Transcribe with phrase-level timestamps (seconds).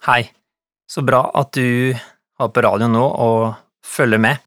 [0.00, 0.30] Hei,
[0.88, 1.92] så bra at du
[2.40, 3.50] har på radioen nå og
[3.84, 4.40] følger med.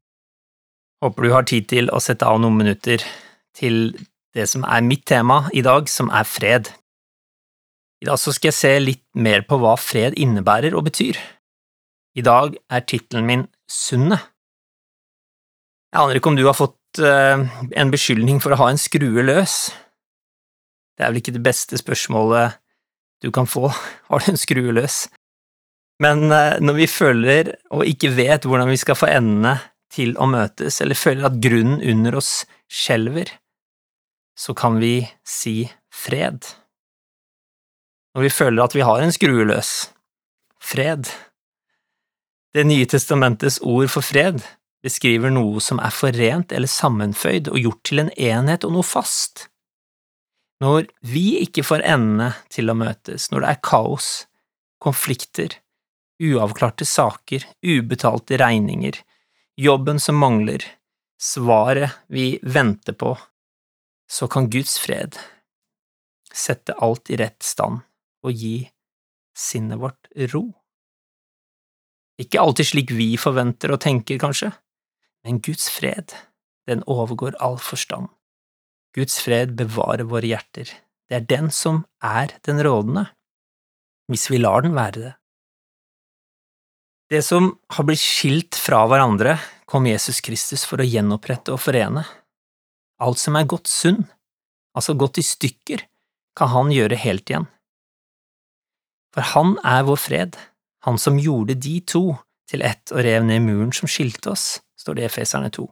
[0.98, 3.04] Håper du har tid til å sette av noen minutter
[3.54, 3.94] til
[4.34, 6.72] det som er mitt tema i dag, som er fred.
[8.02, 11.22] I dag skal jeg se litt mer på hva fred innebærer og betyr.
[12.18, 14.26] I dag er tittelen min Sundet.
[15.94, 17.46] Jeg aner ikke om du har fått uh,
[17.78, 19.68] en beskyldning for å ha en skrue løs.
[20.98, 22.58] Det er vel ikke det beste spørsmålet
[23.22, 23.70] du kan få,
[24.10, 25.04] har du en skrue løs?
[26.02, 29.56] Men uh, når vi føler og ikke vet hvordan vi skal få endene
[29.94, 33.30] til å møtes, eller føler at grunnen under oss skjelver,
[34.34, 36.42] så kan vi si fred.
[38.14, 39.72] Når vi føler at vi har en skrue løs,
[40.62, 41.08] fred.
[42.54, 44.42] Det Nye testamentets ord for fred
[44.84, 49.48] beskriver noe som er forent eller sammenføyd og gjort til en enhet og noe fast.
[50.62, 54.10] Når vi ikke får endene til å møtes, når det er kaos,
[54.82, 55.58] konflikter,
[56.24, 58.98] uavklarte saker, ubetalte regninger,
[59.60, 60.64] jobben som mangler,
[61.20, 63.14] svaret vi venter på,
[64.10, 65.18] så kan Guds fred
[66.34, 67.80] sette alt i rett stand
[68.24, 68.56] og gi
[69.38, 70.44] sinnet vårt ro.
[72.20, 74.52] Ikke alltid slik vi forventer og tenker, kanskje,
[75.26, 76.14] men Guds fred,
[76.68, 78.08] den overgår all forstand.
[78.94, 80.70] Guds fred bevarer våre hjerter,
[81.10, 83.08] det er den som er den rådende,
[84.10, 85.12] hvis vi lar den være det.
[87.10, 89.36] Det som har blitt skilt fra hverandre,
[89.68, 92.04] kom Jesus Kristus for å gjenopprette og forene.
[93.04, 94.06] Alt som er gått sunn,
[94.76, 95.84] altså gått i stykker,
[96.34, 97.46] kan han gjøre helt igjen.
[99.14, 100.38] For han er vår fred,
[100.84, 102.16] han som gjorde de to
[102.50, 105.64] til ett og rev ned muren som skilte oss, står det i Efeserne 2.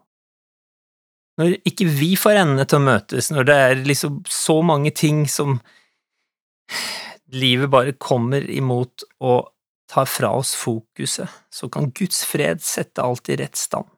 [1.40, 5.24] Når ikke vi får endene til å møtes, når det er liksom så mange ting
[5.32, 5.58] som
[7.32, 9.48] livet bare kommer imot og
[9.92, 13.88] tar fra oss fokuset, så kan Guds fred sette alt i rett stand.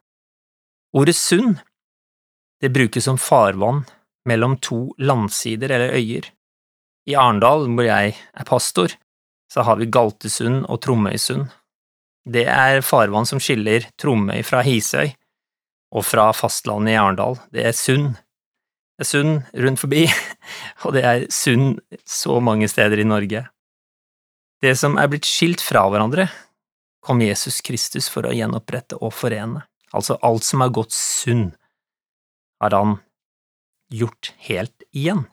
[0.95, 1.61] Ordet sund,
[2.61, 3.83] det brukes som farvann
[4.27, 6.27] mellom to landsider eller øyer.
[7.07, 8.95] I Arendal, hvor jeg er pastor,
[9.51, 11.47] så har vi Galtesund og Tromøysund.
[12.25, 15.13] Det er farvann som skiller Tromøy fra Hisøy,
[15.95, 17.37] og fra fastlandet i Arendal.
[17.53, 18.15] Det er sund.
[18.95, 20.05] Det er sund rundt forbi,
[20.83, 23.45] og det er sund så mange steder i Norge.
[24.63, 26.29] Det som er blitt skilt fra hverandre,
[27.05, 29.65] kom Jesus Kristus for å gjenopprette og forene.
[29.95, 31.51] Altså alt som har gått sunn,
[32.61, 32.97] har han
[33.93, 35.25] gjort helt igjen.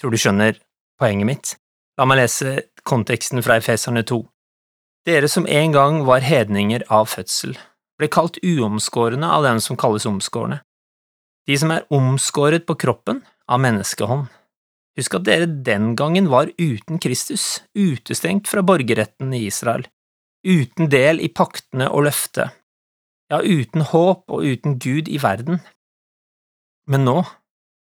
[0.00, 0.58] Tror du skjønner
[0.98, 1.54] poenget mitt?
[1.98, 4.20] La meg lese konteksten fra Efeserne 2.
[5.08, 7.56] Dere som en gang var hedninger av fødsel,
[7.98, 10.60] ble kalt uomskårne av dem som kalles omskårne.
[11.48, 14.28] De som er omskåret på kroppen av menneskehånd.
[14.98, 19.84] Husk at dere den gangen var uten Kristus, utestengt fra borgerretten i Israel,
[20.42, 22.50] uten del i paktene og løftet,
[23.30, 25.60] ja, uten håp og uten Gud i verden.
[26.90, 27.22] Men nå,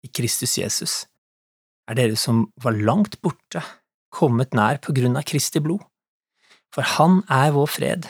[0.06, 0.96] i Kristus Jesus,
[1.90, 3.66] er dere som var langt borte,
[4.14, 5.82] kommet nær på grunn av Kristi blod.
[6.70, 8.08] For han er vår fred,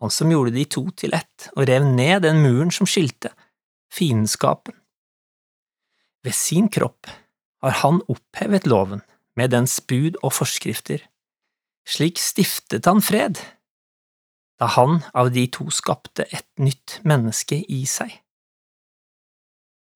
[0.00, 3.34] han som gjorde de to til ett og rev ned den muren som skilte,
[3.92, 4.72] fiendskapen.
[6.24, 7.10] Ved sin kropp
[7.62, 9.02] har han opphevet loven
[9.38, 11.02] med dens bud og forskrifter.
[11.88, 13.40] Slik stiftet han fred,
[14.58, 18.10] da han av de to skapte et nytt menneske i seg.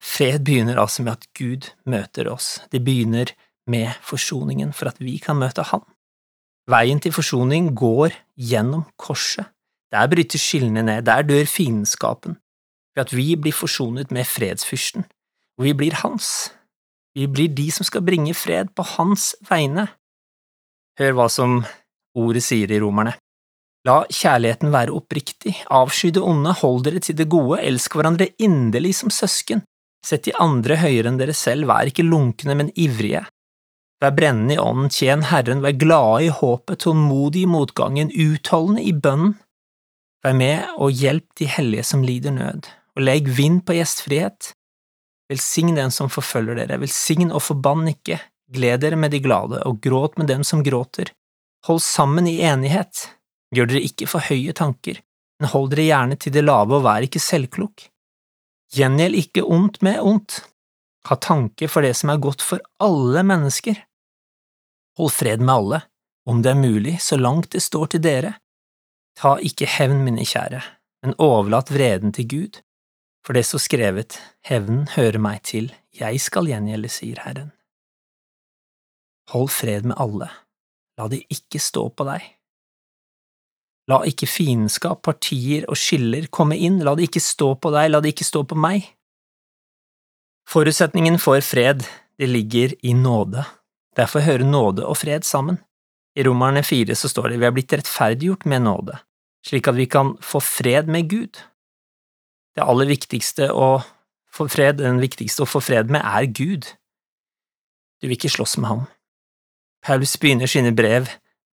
[0.03, 3.31] Fred begynner altså med at Gud møter oss, det begynner
[3.71, 5.85] med forsoningen for at vi kan møte Han.
[6.71, 9.47] Veien til forsoning går gjennom korset.
[9.93, 12.39] Der bryter skillene ned, der dør fiendskapen,
[12.95, 15.05] ved at vi blir forsonet med fredsfyrsten,
[15.59, 16.51] og vi blir hans.
[17.17, 19.89] Vi blir de som skal bringe fred på hans vegne.
[21.01, 21.61] Hør hva som
[22.19, 23.17] ordet sier i Romerne.
[23.89, 28.95] La kjærligheten være oppriktig, avsky det onde, hold dere til det gode, elsk hverandre inderlig
[29.01, 29.65] som søsken,
[30.07, 33.25] sett de andre høyere enn dere selv, vær ikke lunkne, men ivrige,
[34.03, 38.91] Vær brennende i ånden, tjen Herren, vær glade i håpet, tålmodig i motgangen, utholdende i
[38.99, 39.37] bønnen.
[40.27, 42.67] Vær med og hjelp de hellige som lider nød,
[42.97, 44.51] og legg vind på gjestfrihet.
[45.33, 48.19] Velsign den som forfølger dere, velsign og forbann ikke,
[48.53, 51.09] gled dere med de glade, og gråt med dem som gråter.
[51.67, 53.07] Hold sammen i enighet,
[53.55, 54.99] gjør dere ikke for høye tanker,
[55.41, 57.87] men hold dere gjerne til det lave og vær ikke selvklok.
[58.77, 60.43] Gjengjeld ikke ondt med ondt,
[61.09, 63.81] ha tanke for det som er godt for alle mennesker.
[65.01, 65.81] Hold fred med alle,
[66.29, 68.37] om det er mulig, så langt det står til dere.
[69.19, 70.63] Ta ikke hevn, mine kjære,
[71.05, 72.61] men overlat vreden til Gud,
[73.27, 77.53] for det står skrevet, hevnen hører meg til, jeg skal gjengjelde, sier Herren.
[79.31, 80.29] Hold fred med alle,
[80.99, 82.25] la det ikke stå på deg.
[83.91, 88.03] La ikke fiendskap, partier og skiller komme inn, la det ikke stå på deg, la
[88.03, 88.87] det ikke stå på meg.
[90.51, 91.87] Forutsetningen for fred,
[92.19, 93.45] det ligger i nåde,
[93.97, 95.61] derfor hører nåde og fred sammen.
[96.19, 98.99] I Romerne fire så står det vi er blitt rettferdiggjort med nåde,
[99.47, 101.41] slik at vi kan få fred med Gud.
[102.57, 103.83] Det aller viktigste å
[104.33, 106.69] få fred, den viktigste å få fred med, er Gud.
[108.01, 108.83] Du vil ikke slåss med ham.
[109.83, 111.09] Paulus begynner sine brev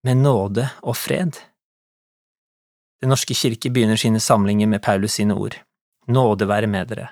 [0.05, 1.39] med nåde og fred.
[2.99, 5.55] Den norske kirke begynner sine samlinger med Paulus sine ord.
[6.09, 7.11] Nåde være med dere,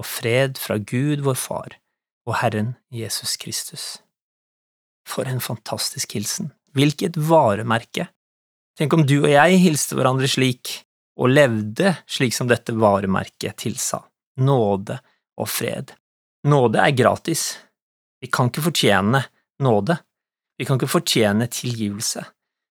[0.00, 1.78] og fred fra Gud vår Far
[2.28, 3.98] og Herren Jesus Kristus.
[5.08, 6.52] For en fantastisk hilsen!
[6.76, 8.10] Hvilket varemerke!
[8.78, 10.82] Tenk om du og jeg hilste hverandre slik,
[11.18, 14.00] og levde slik som dette varemerket tilsa.
[14.40, 14.98] Nåde
[15.38, 15.92] og fred.
[16.46, 17.50] Nåde er gratis.
[18.22, 19.24] Vi kan ikke fortjene
[19.62, 19.98] nåde.
[20.58, 22.24] Vi kan ikke fortjene tilgivelse.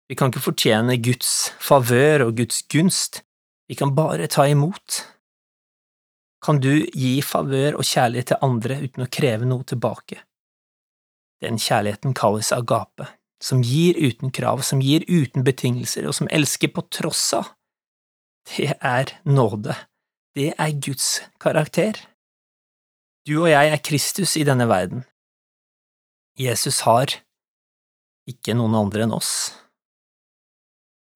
[0.07, 3.21] Vi kan ikke fortjene Guds favør og Guds gunst,
[3.67, 5.01] vi kan bare ta imot.
[6.45, 10.21] Kan du gi favør og kjærlighet til andre uten å kreve noe tilbake?
[11.43, 13.09] Den kjærligheten kalles agape,
[13.43, 17.51] som gir uten krav, som gir uten betingelser, og som elsker på tross av.
[18.47, 19.75] Det er nåde,
[20.35, 21.99] det er Guds karakter.
[23.27, 25.03] Du og jeg er Kristus i denne verden.
[26.39, 27.11] Jesus har
[28.29, 29.31] ikke noen andre enn oss.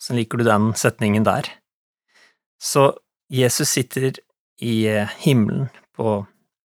[0.01, 1.48] Så liker du den setningen der.
[2.62, 2.89] Så
[3.31, 4.18] Jesus sitter
[4.62, 6.25] i eh, himmelen på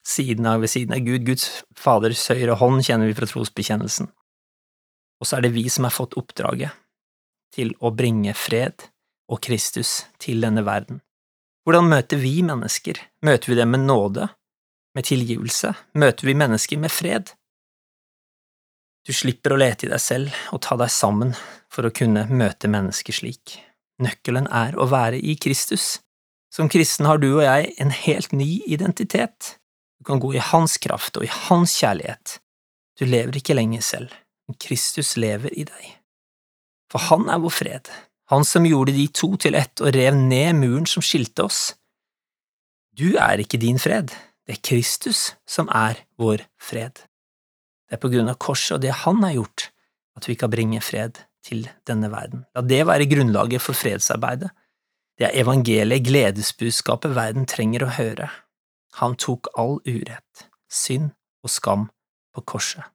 [0.07, 4.09] siden av, ved siden av Gud, Guds Faders høyre hånd kjenner vi fra trosbekjennelsen.
[5.21, 6.73] Og så er det vi som har fått oppdraget
[7.55, 8.87] til å bringe fred
[9.31, 10.99] og Kristus til denne verden.
[11.65, 12.99] Hvordan møter vi mennesker?
[13.25, 14.27] Møter vi dem med nåde,
[14.95, 15.73] med tilgivelse?
[15.93, 17.31] Møter vi mennesker med fred?
[19.07, 21.33] Du slipper å lete i deg selv og ta deg sammen
[21.71, 23.57] for å kunne møte mennesker slik.
[24.01, 25.99] Nøkkelen er å være i Kristus.
[26.51, 29.55] Som kristen har du og jeg en helt ny identitet.
[30.01, 32.39] Du kan gå i Hans kraft og i Hans kjærlighet.
[32.99, 34.13] Du lever ikke lenger selv,
[34.49, 35.91] men Kristus lever i deg.
[36.91, 37.91] For Han er vår fred,
[38.31, 41.73] Han som gjorde de to til ett og rev ned muren som skilte oss.
[42.95, 44.13] Du er ikke din fred,
[44.47, 47.03] det er Kristus som er vår fred.
[47.87, 49.67] Det er på grunn av korset og det han har gjort,
[50.15, 52.45] at vi kan bringe fred til denne verden.
[52.55, 54.51] La det være grunnlaget for fredsarbeidet.
[55.19, 58.29] Det er evangeliet, gledesbudskapet verden trenger å høre.
[58.99, 61.11] Han tok all urett, synd
[61.43, 61.89] og skam
[62.31, 62.87] på korset.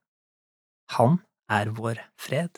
[0.97, 2.57] Han er vår fred.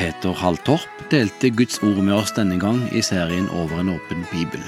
[0.00, 4.62] Peter Halltorp delte Guds ord med oss denne gang i serien Over en åpen bibel.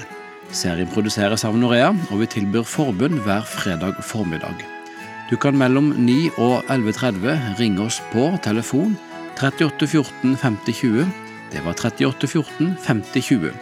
[0.52, 4.60] Serien produseres av Norea, og vi tilbyr forbund hver fredag formiddag.
[5.30, 8.98] Du kan mellom 9 og 11.30 ringe oss på telefon
[9.40, 11.10] 38 14 50 20.
[11.54, 13.60] Det var 38 14 50 20.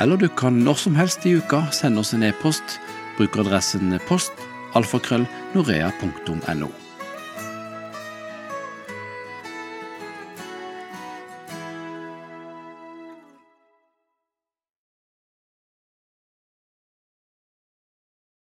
[0.00, 2.80] Eller du kan når som helst i uka sende oss en e-post.
[3.18, 4.32] Bruk adressen post
[4.72, 6.72] alfakrøll norea.no.